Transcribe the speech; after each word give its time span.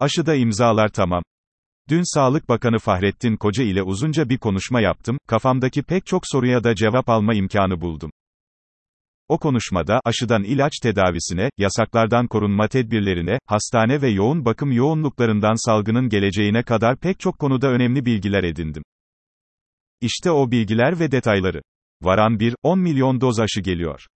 Aşıda 0.00 0.34
imzalar 0.34 0.88
tamam. 0.88 1.22
Dün 1.88 2.14
Sağlık 2.14 2.48
Bakanı 2.48 2.78
Fahrettin 2.78 3.36
Koca 3.36 3.64
ile 3.64 3.82
uzunca 3.82 4.28
bir 4.28 4.38
konuşma 4.38 4.80
yaptım, 4.80 5.18
kafamdaki 5.28 5.82
pek 5.82 6.06
çok 6.06 6.22
soruya 6.26 6.64
da 6.64 6.74
cevap 6.74 7.08
alma 7.08 7.34
imkanı 7.34 7.80
buldum. 7.80 8.10
O 9.28 9.38
konuşmada, 9.38 10.00
aşıdan 10.04 10.44
ilaç 10.44 10.72
tedavisine, 10.82 11.50
yasaklardan 11.58 12.26
korunma 12.26 12.68
tedbirlerine, 12.68 13.38
hastane 13.46 14.02
ve 14.02 14.08
yoğun 14.08 14.44
bakım 14.44 14.72
yoğunluklarından 14.72 15.66
salgının 15.66 16.08
geleceğine 16.08 16.62
kadar 16.62 16.96
pek 16.96 17.20
çok 17.20 17.38
konuda 17.38 17.68
önemli 17.68 18.04
bilgiler 18.04 18.44
edindim. 18.44 18.82
İşte 20.00 20.30
o 20.30 20.50
bilgiler 20.50 21.00
ve 21.00 21.12
detayları. 21.12 21.62
Varan 22.02 22.38
1, 22.40 22.54
10 22.62 22.78
milyon 22.78 23.20
doz 23.20 23.40
aşı 23.40 23.60
geliyor. 23.60 24.06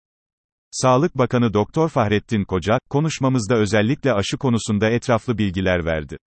Sağlık 0.70 1.18
Bakanı 1.18 1.54
Doktor 1.54 1.88
Fahrettin 1.88 2.44
Koca, 2.44 2.78
konuşmamızda 2.90 3.56
özellikle 3.56 4.12
aşı 4.12 4.36
konusunda 4.36 4.90
etraflı 4.90 5.38
bilgiler 5.38 5.84
verdi. 5.84 6.18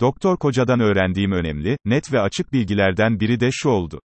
Doktor 0.00 0.36
Koca'dan 0.36 0.80
öğrendiğim 0.80 1.32
önemli, 1.32 1.76
net 1.84 2.12
ve 2.12 2.20
açık 2.20 2.52
bilgilerden 2.52 3.20
biri 3.20 3.40
de 3.40 3.48
şu 3.52 3.68
oldu. 3.68 4.00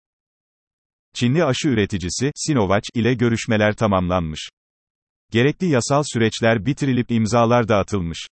Çinli 1.14 1.44
aşı 1.44 1.68
üreticisi, 1.68 2.30
Sinovac, 2.36 2.82
ile 2.94 3.14
görüşmeler 3.14 3.74
tamamlanmış. 3.74 4.48
Gerekli 5.32 5.66
yasal 5.66 6.02
süreçler 6.06 6.66
bitirilip 6.66 7.10
imzalar 7.10 7.68
dağıtılmış. 7.68 8.26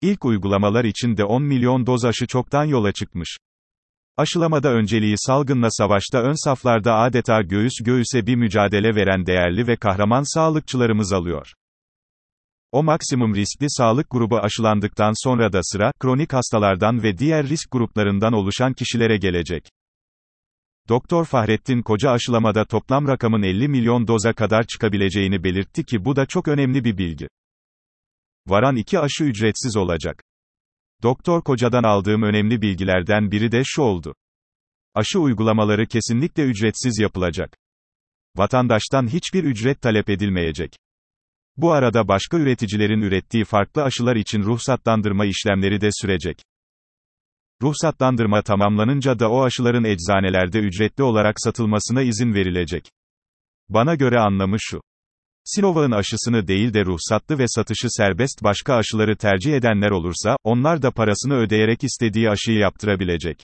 İlk 0.00 0.24
uygulamalar 0.24 0.84
için 0.84 1.16
de 1.16 1.24
10 1.24 1.42
milyon 1.42 1.86
doz 1.86 2.04
aşı 2.04 2.26
çoktan 2.26 2.64
yola 2.64 2.92
çıkmış. 2.92 3.36
Aşılamada 4.20 4.72
önceliği 4.72 5.14
salgınla 5.16 5.68
savaşta 5.70 6.22
ön 6.22 6.44
saflarda 6.44 6.94
adeta 6.94 7.42
göğüs 7.42 7.72
göğüse 7.84 8.26
bir 8.26 8.34
mücadele 8.34 8.94
veren 8.94 9.26
değerli 9.26 9.66
ve 9.66 9.76
kahraman 9.76 10.34
sağlıkçılarımız 10.34 11.12
alıyor. 11.12 11.52
O 12.72 12.82
maksimum 12.82 13.34
riskli 13.34 13.66
sağlık 13.68 14.06
grubu 14.10 14.38
aşılandıktan 14.38 15.24
sonra 15.24 15.52
da 15.52 15.60
sıra, 15.62 15.92
kronik 16.00 16.32
hastalardan 16.32 17.02
ve 17.02 17.18
diğer 17.18 17.48
risk 17.48 17.70
gruplarından 17.72 18.32
oluşan 18.32 18.72
kişilere 18.72 19.16
gelecek. 19.16 19.68
Doktor 20.88 21.24
Fahrettin 21.24 21.82
Koca 21.82 22.10
aşılamada 22.10 22.64
toplam 22.64 23.08
rakamın 23.08 23.42
50 23.42 23.68
milyon 23.68 24.08
doza 24.08 24.32
kadar 24.32 24.62
çıkabileceğini 24.62 25.44
belirtti 25.44 25.84
ki 25.84 26.04
bu 26.04 26.16
da 26.16 26.26
çok 26.26 26.48
önemli 26.48 26.84
bir 26.84 26.98
bilgi. 26.98 27.28
Varan 28.46 28.76
iki 28.76 28.98
aşı 28.98 29.24
ücretsiz 29.24 29.76
olacak. 29.76 30.22
Doktor 31.02 31.42
Koca'dan 31.42 31.82
aldığım 31.82 32.22
önemli 32.22 32.62
bilgilerden 32.62 33.30
biri 33.30 33.52
de 33.52 33.62
şu 33.64 33.82
oldu. 33.82 34.14
Aşı 34.94 35.20
uygulamaları 35.20 35.86
kesinlikle 35.86 36.42
ücretsiz 36.42 36.98
yapılacak. 36.98 37.56
Vatandaştan 38.36 39.12
hiçbir 39.12 39.44
ücret 39.44 39.82
talep 39.82 40.10
edilmeyecek. 40.10 40.72
Bu 41.56 41.72
arada 41.72 42.08
başka 42.08 42.38
üreticilerin 42.38 43.00
ürettiği 43.00 43.44
farklı 43.44 43.82
aşılar 43.82 44.16
için 44.16 44.42
ruhsatlandırma 44.42 45.24
işlemleri 45.24 45.80
de 45.80 45.88
sürecek. 45.92 46.42
Ruhsatlandırma 47.62 48.42
tamamlanınca 48.42 49.18
da 49.18 49.30
o 49.30 49.44
aşıların 49.44 49.84
eczanelerde 49.84 50.58
ücretli 50.58 51.02
olarak 51.02 51.34
satılmasına 51.40 52.02
izin 52.02 52.34
verilecek. 52.34 52.90
Bana 53.68 53.94
göre 53.94 54.20
anlamı 54.20 54.56
şu. 54.60 54.80
Sinovac'ın 55.44 55.90
aşısını 55.90 56.48
değil 56.48 56.74
de 56.74 56.84
ruhsatlı 56.84 57.38
ve 57.38 57.44
satışı 57.48 57.86
serbest 57.90 58.42
başka 58.42 58.74
aşıları 58.74 59.16
tercih 59.16 59.54
edenler 59.54 59.90
olursa, 59.90 60.36
onlar 60.44 60.82
da 60.82 60.90
parasını 60.90 61.34
ödeyerek 61.34 61.84
istediği 61.84 62.30
aşıyı 62.30 62.58
yaptırabilecek. 62.58 63.42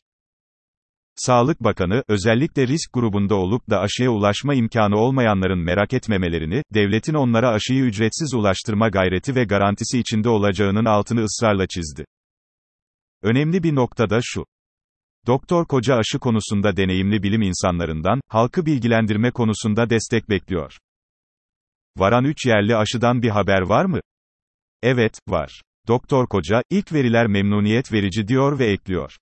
Sağlık 1.17 1.61
Bakanı, 1.61 2.03
özellikle 2.09 2.67
risk 2.67 2.93
grubunda 2.93 3.35
olup 3.35 3.71
da 3.71 3.81
aşıya 3.81 4.11
ulaşma 4.11 4.55
imkanı 4.55 4.97
olmayanların 4.97 5.59
merak 5.59 5.93
etmemelerini, 5.93 6.63
devletin 6.75 7.15
onlara 7.15 7.51
aşıyı 7.51 7.85
ücretsiz 7.85 8.35
ulaştırma 8.35 8.89
gayreti 8.89 9.35
ve 9.35 9.45
garantisi 9.45 9.99
içinde 9.99 10.29
olacağının 10.29 10.85
altını 10.85 11.25
ısrarla 11.25 11.67
çizdi. 11.67 12.05
Önemli 13.23 13.63
bir 13.63 13.75
nokta 13.75 14.11
da 14.11 14.21
şu. 14.23 14.45
Doktor 15.27 15.67
Koca 15.67 15.95
aşı 15.95 16.19
konusunda 16.19 16.77
deneyimli 16.77 17.23
bilim 17.23 17.43
insanlarından, 17.43 18.21
halkı 18.29 18.67
bilgilendirme 18.67 19.31
konusunda 19.31 19.91
destek 19.91 20.31
bekliyor. 20.31 20.79
Varan 21.97 22.25
3 22.25 22.47
yerli 22.47 22.77
aşıdan 22.77 23.23
bir 23.23 23.31
haber 23.31 23.61
var 23.61 23.85
mı? 23.85 24.01
Evet, 24.83 25.19
var. 25.29 25.63
Doktor 25.89 26.27
Koca, 26.27 26.63
ilk 26.71 26.93
veriler 26.93 27.27
memnuniyet 27.27 27.93
verici 27.93 28.29
diyor 28.29 28.59
ve 28.59 28.67
ekliyor. 28.67 29.17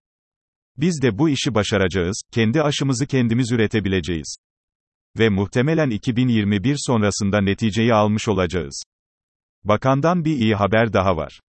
Biz 0.77 1.03
de 1.03 1.19
bu 1.19 1.29
işi 1.29 1.55
başaracağız, 1.55 2.23
kendi 2.33 2.63
aşımızı 2.63 3.07
kendimiz 3.07 3.53
üretebileceğiz. 3.53 4.37
Ve 5.19 5.29
muhtemelen 5.29 5.91
2021 5.91 6.77
sonrasında 6.79 7.41
neticeyi 7.41 7.95
almış 7.95 8.29
olacağız. 8.29 8.83
Bakandan 9.65 10.25
bir 10.25 10.37
iyi 10.37 10.55
haber 10.55 10.93
daha 10.93 11.17
var. 11.17 11.41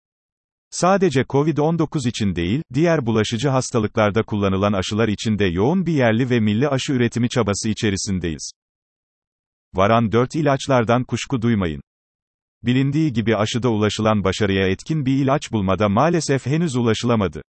Sadece 0.69 1.21
COVID-19 1.21 2.09
için 2.09 2.35
değil, 2.35 2.61
diğer 2.73 3.05
bulaşıcı 3.05 3.49
hastalıklarda 3.49 4.23
kullanılan 4.23 4.73
aşılar 4.73 5.07
için 5.07 5.39
de 5.39 5.45
yoğun 5.45 5.85
bir 5.85 5.93
yerli 5.93 6.29
ve 6.29 6.39
milli 6.39 6.67
aşı 6.67 6.93
üretimi 6.93 7.29
çabası 7.29 7.69
içerisindeyiz. 7.69 8.51
Varan 9.75 10.11
4 10.11 10.35
ilaçlardan 10.35 11.03
kuşku 11.03 11.41
duymayın. 11.41 11.81
Bilindiği 12.63 13.13
gibi 13.13 13.35
aşıda 13.35 13.69
ulaşılan 13.69 14.23
başarıya 14.23 14.67
etkin 14.67 15.05
bir 15.05 15.23
ilaç 15.23 15.51
bulmada 15.51 15.89
maalesef 15.89 16.45
henüz 16.45 16.75
ulaşılamadı. 16.75 17.41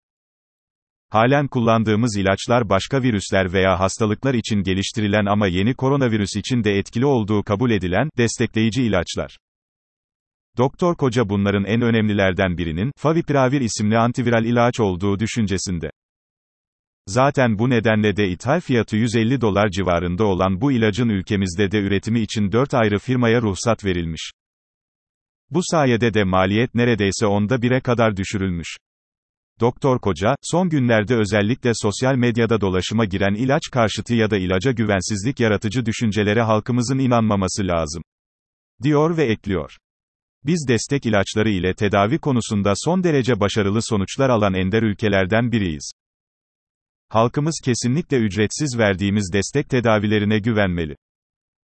Halen 1.10 1.48
kullandığımız 1.48 2.16
ilaçlar 2.16 2.68
başka 2.68 3.02
virüsler 3.02 3.52
veya 3.52 3.80
hastalıklar 3.80 4.34
için 4.34 4.62
geliştirilen 4.62 5.26
ama 5.26 5.46
yeni 5.46 5.74
koronavirüs 5.74 6.36
için 6.36 6.64
de 6.64 6.78
etkili 6.78 7.06
olduğu 7.06 7.42
kabul 7.42 7.70
edilen, 7.70 8.10
destekleyici 8.18 8.82
ilaçlar. 8.82 9.36
Doktor 10.56 10.96
Koca 10.96 11.28
bunların 11.28 11.64
en 11.64 11.80
önemlilerden 11.80 12.58
birinin, 12.58 12.92
Favipiravir 12.96 13.60
isimli 13.60 13.98
antiviral 13.98 14.44
ilaç 14.44 14.80
olduğu 14.80 15.18
düşüncesinde. 15.18 15.90
Zaten 17.08 17.58
bu 17.58 17.70
nedenle 17.70 18.16
de 18.16 18.28
ithal 18.28 18.60
fiyatı 18.60 18.96
150 18.96 19.40
dolar 19.40 19.68
civarında 19.68 20.24
olan 20.24 20.60
bu 20.60 20.72
ilacın 20.72 21.08
ülkemizde 21.08 21.70
de 21.70 21.78
üretimi 21.78 22.20
için 22.20 22.52
4 22.52 22.74
ayrı 22.74 22.98
firmaya 22.98 23.42
ruhsat 23.42 23.84
verilmiş. 23.84 24.30
Bu 25.50 25.60
sayede 25.62 26.14
de 26.14 26.24
maliyet 26.24 26.74
neredeyse 26.74 27.26
onda 27.26 27.62
bire 27.62 27.80
kadar 27.80 28.16
düşürülmüş. 28.16 28.76
Doktor 29.60 29.98
Koca, 29.98 30.34
son 30.42 30.68
günlerde 30.68 31.16
özellikle 31.16 31.70
sosyal 31.74 32.14
medyada 32.14 32.60
dolaşıma 32.60 33.04
giren 33.04 33.34
ilaç 33.34 33.62
karşıtı 33.72 34.14
ya 34.14 34.30
da 34.30 34.36
ilaca 34.36 34.72
güvensizlik 34.72 35.40
yaratıcı 35.40 35.86
düşüncelere 35.86 36.42
halkımızın 36.42 36.98
inanmaması 36.98 37.66
lazım. 37.66 38.02
Diyor 38.82 39.16
ve 39.16 39.24
ekliyor. 39.24 39.76
Biz 40.44 40.66
destek 40.68 41.06
ilaçları 41.06 41.50
ile 41.50 41.74
tedavi 41.74 42.18
konusunda 42.18 42.72
son 42.76 43.04
derece 43.04 43.40
başarılı 43.40 43.82
sonuçlar 43.82 44.30
alan 44.30 44.54
ender 44.54 44.82
ülkelerden 44.82 45.52
biriyiz. 45.52 45.92
Halkımız 47.08 47.60
kesinlikle 47.64 48.16
ücretsiz 48.16 48.78
verdiğimiz 48.78 49.30
destek 49.32 49.68
tedavilerine 49.70 50.38
güvenmeli. 50.38 50.96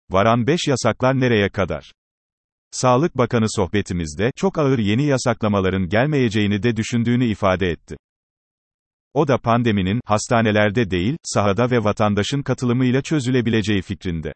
Varan 0.10 0.48
5 0.48 0.60
yasaklar 0.68 1.20
nereye 1.20 1.50
kadar? 1.50 1.92
Sağlık 2.72 3.18
Bakanı 3.18 3.46
sohbetimizde, 3.50 4.32
çok 4.36 4.58
ağır 4.58 4.80
yeni 4.80 5.06
yasaklamaların 5.06 5.90
gelmeyeceğini 5.90 6.64
de 6.64 6.76
düşündüğünü 6.76 7.26
ifade 7.26 7.68
etti. 7.68 7.98
O 9.14 9.28
da 9.28 9.38
pandeminin, 9.38 10.02
hastanelerde 10.06 10.92
değil, 10.92 11.18
sahada 11.24 11.72
ve 11.72 11.84
vatandaşın 11.84 12.42
katılımıyla 12.42 13.02
çözülebileceği 13.02 13.82
fikrinde. 13.82 14.34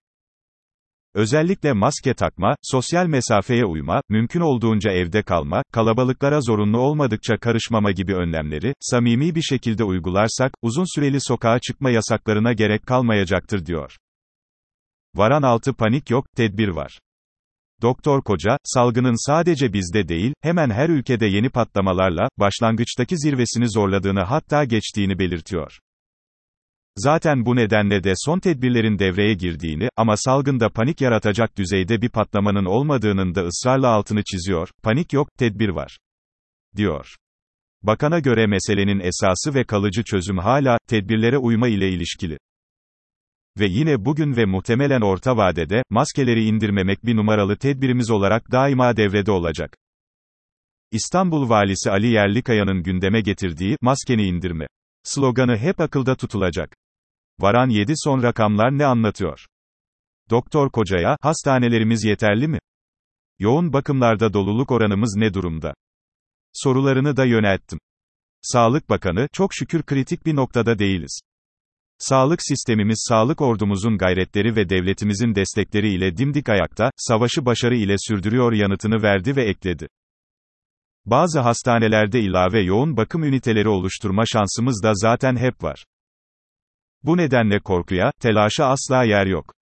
Özellikle 1.15 1.73
maske 1.73 2.13
takma, 2.13 2.55
sosyal 2.61 3.07
mesafeye 3.07 3.65
uyma, 3.65 4.01
mümkün 4.09 4.39
olduğunca 4.39 4.91
evde 4.91 5.23
kalma, 5.23 5.63
kalabalıklara 5.71 6.41
zorunlu 6.41 6.77
olmadıkça 6.77 7.37
karışmama 7.37 7.91
gibi 7.91 8.15
önlemleri, 8.15 8.73
samimi 8.79 9.35
bir 9.35 9.41
şekilde 9.41 9.83
uygularsak, 9.83 10.51
uzun 10.61 10.95
süreli 10.95 11.21
sokağa 11.21 11.59
çıkma 11.59 11.89
yasaklarına 11.89 12.53
gerek 12.53 12.87
kalmayacaktır 12.87 13.65
diyor. 13.65 13.97
Varan 15.15 15.41
altı 15.41 15.73
panik 15.73 16.09
yok, 16.09 16.25
tedbir 16.35 16.67
var. 16.67 16.99
Doktor 17.81 18.21
Koca, 18.21 18.57
salgının 18.63 19.27
sadece 19.27 19.73
bizde 19.73 20.07
değil, 20.07 20.33
hemen 20.41 20.69
her 20.69 20.89
ülkede 20.89 21.25
yeni 21.25 21.49
patlamalarla, 21.49 22.27
başlangıçtaki 22.37 23.17
zirvesini 23.17 23.69
zorladığını 23.69 24.21
hatta 24.21 24.63
geçtiğini 24.63 25.19
belirtiyor. 25.19 25.79
Zaten 26.97 27.45
bu 27.45 27.55
nedenle 27.55 28.03
de 28.03 28.13
son 28.15 28.39
tedbirlerin 28.39 28.99
devreye 28.99 29.33
girdiğini, 29.33 29.89
ama 29.97 30.17
salgında 30.17 30.69
panik 30.69 31.01
yaratacak 31.01 31.57
düzeyde 31.57 32.01
bir 32.01 32.09
patlamanın 32.09 32.65
olmadığının 32.65 33.35
da 33.35 33.41
ısrarla 33.41 33.87
altını 33.87 34.23
çiziyor, 34.23 34.69
panik 34.83 35.13
yok, 35.13 35.27
tedbir 35.37 35.69
var. 35.69 35.97
Diyor. 36.75 37.15
Bakana 37.81 38.19
göre 38.19 38.47
meselenin 38.47 38.99
esası 38.99 39.53
ve 39.53 39.63
kalıcı 39.63 40.03
çözüm 40.03 40.37
hala, 40.37 40.77
tedbirlere 40.87 41.37
uyma 41.37 41.67
ile 41.67 41.89
ilişkili. 41.89 42.37
Ve 43.59 43.65
yine 43.65 44.05
bugün 44.05 44.35
ve 44.35 44.45
muhtemelen 44.45 45.01
orta 45.01 45.37
vadede, 45.37 45.83
maskeleri 45.89 46.43
indirmemek 46.45 47.05
bir 47.05 47.15
numaralı 47.15 47.57
tedbirimiz 47.57 48.11
olarak 48.11 48.51
daima 48.51 48.97
devrede 48.97 49.31
olacak. 49.31 49.77
İstanbul 50.91 51.49
Valisi 51.49 51.91
Ali 51.91 52.07
Yerlikaya'nın 52.07 52.83
gündeme 52.83 53.21
getirdiği, 53.21 53.77
maskeni 53.81 54.23
indirme 54.23 54.67
sloganı 55.03 55.57
hep 55.57 55.79
akılda 55.81 56.15
tutulacak. 56.15 56.75
Varan 57.39 57.69
7 57.69 57.93
son 57.95 58.23
rakamlar 58.23 58.77
ne 58.77 58.85
anlatıyor? 58.85 59.45
Doktor 60.29 60.71
Koca'ya, 60.71 61.17
hastanelerimiz 61.21 62.03
yeterli 62.03 62.47
mi? 62.47 62.59
Yoğun 63.39 63.73
bakımlarda 63.73 64.33
doluluk 64.33 64.71
oranımız 64.71 65.15
ne 65.17 65.33
durumda? 65.33 65.73
Sorularını 66.53 67.17
da 67.17 67.25
yönelttim. 67.25 67.79
Sağlık 68.41 68.89
Bakanı, 68.89 69.27
çok 69.33 69.53
şükür 69.53 69.83
kritik 69.83 70.25
bir 70.25 70.35
noktada 70.35 70.79
değiliz. 70.79 71.21
Sağlık 71.97 72.39
sistemimiz 72.41 73.05
sağlık 73.09 73.41
ordumuzun 73.41 73.97
gayretleri 73.97 74.55
ve 74.55 74.69
devletimizin 74.69 75.35
destekleri 75.35 75.93
ile 75.93 76.17
dimdik 76.17 76.49
ayakta, 76.49 76.91
savaşı 76.97 77.45
başarı 77.45 77.75
ile 77.75 77.95
sürdürüyor 77.97 78.53
yanıtını 78.53 79.03
verdi 79.03 79.35
ve 79.35 79.43
ekledi. 79.43 79.87
Bazı 81.05 81.39
hastanelerde 81.39 82.21
ilave 82.21 82.61
yoğun 82.61 82.97
bakım 82.97 83.23
üniteleri 83.23 83.69
oluşturma 83.69 84.23
şansımız 84.25 84.83
da 84.83 84.91
zaten 84.93 85.35
hep 85.35 85.63
var. 85.63 85.85
Bu 87.03 87.17
nedenle 87.17 87.59
korkuya, 87.59 88.11
telaşa 88.21 88.65
asla 88.65 89.03
yer 89.03 89.25
yok. 89.25 89.53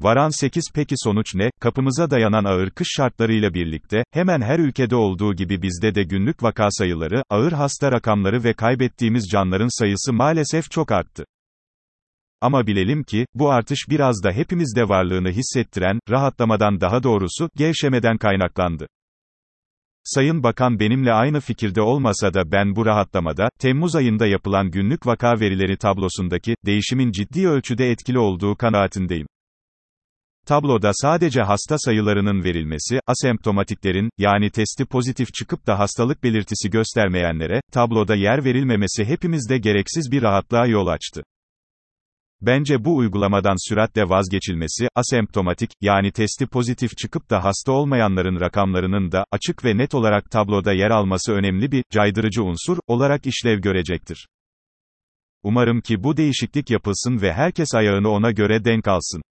Varan 0.00 0.40
8 0.40 0.64
peki 0.74 0.94
sonuç 0.98 1.34
ne? 1.34 1.50
Kapımıza 1.60 2.10
dayanan 2.10 2.44
ağır 2.44 2.70
kış 2.70 2.88
şartlarıyla 2.96 3.54
birlikte, 3.54 4.04
hemen 4.12 4.40
her 4.40 4.58
ülkede 4.58 4.96
olduğu 4.96 5.34
gibi 5.34 5.62
bizde 5.62 5.94
de 5.94 6.02
günlük 6.02 6.42
vaka 6.42 6.68
sayıları, 6.70 7.22
ağır 7.30 7.52
hasta 7.52 7.92
rakamları 7.92 8.44
ve 8.44 8.52
kaybettiğimiz 8.52 9.24
canların 9.32 9.80
sayısı 9.80 10.12
maalesef 10.12 10.70
çok 10.70 10.92
arttı. 10.92 11.24
Ama 12.40 12.66
bilelim 12.66 13.02
ki, 13.02 13.26
bu 13.34 13.50
artış 13.50 13.78
biraz 13.90 14.24
da 14.24 14.32
hepimizde 14.32 14.88
varlığını 14.88 15.30
hissettiren, 15.30 15.98
rahatlamadan 16.10 16.80
daha 16.80 17.02
doğrusu, 17.02 17.50
gevşemeden 17.56 18.18
kaynaklandı. 18.18 18.86
Sayın 20.14 20.42
Bakan 20.42 20.80
benimle 20.80 21.12
aynı 21.12 21.40
fikirde 21.40 21.82
olmasa 21.82 22.34
da 22.34 22.52
ben 22.52 22.76
bu 22.76 22.86
rahatlamada, 22.86 23.48
Temmuz 23.58 23.96
ayında 23.96 24.26
yapılan 24.26 24.70
günlük 24.70 25.06
vaka 25.06 25.40
verileri 25.40 25.76
tablosundaki, 25.76 26.54
değişimin 26.66 27.12
ciddi 27.12 27.48
ölçüde 27.48 27.90
etkili 27.90 28.18
olduğu 28.18 28.56
kanaatindeyim. 28.56 29.26
Tabloda 30.46 30.90
sadece 30.94 31.42
hasta 31.42 31.78
sayılarının 31.78 32.44
verilmesi, 32.44 33.00
asemptomatiklerin, 33.06 34.10
yani 34.18 34.50
testi 34.50 34.84
pozitif 34.84 35.34
çıkıp 35.34 35.66
da 35.66 35.78
hastalık 35.78 36.22
belirtisi 36.22 36.70
göstermeyenlere, 36.70 37.60
tabloda 37.72 38.14
yer 38.14 38.44
verilmemesi 38.44 39.04
hepimizde 39.04 39.58
gereksiz 39.58 40.12
bir 40.12 40.22
rahatlığa 40.22 40.66
yol 40.66 40.86
açtı. 40.86 41.22
Bence 42.42 42.84
bu 42.84 42.96
uygulamadan 42.96 43.68
süratle 43.68 44.08
vazgeçilmesi, 44.08 44.88
asemptomatik, 44.94 45.70
yani 45.80 46.12
testi 46.12 46.46
pozitif 46.46 46.96
çıkıp 46.96 47.30
da 47.30 47.44
hasta 47.44 47.72
olmayanların 47.72 48.40
rakamlarının 48.40 49.12
da, 49.12 49.24
açık 49.30 49.64
ve 49.64 49.76
net 49.76 49.94
olarak 49.94 50.30
tabloda 50.30 50.72
yer 50.72 50.90
alması 50.90 51.32
önemli 51.32 51.72
bir, 51.72 51.84
caydırıcı 51.90 52.44
unsur, 52.44 52.78
olarak 52.86 53.26
işlev 53.26 53.60
görecektir. 53.60 54.28
Umarım 55.42 55.80
ki 55.80 56.04
bu 56.04 56.16
değişiklik 56.16 56.70
yapılsın 56.70 57.20
ve 57.22 57.32
herkes 57.32 57.74
ayağını 57.74 58.08
ona 58.08 58.30
göre 58.30 58.64
denk 58.64 58.88
alsın. 58.88 59.22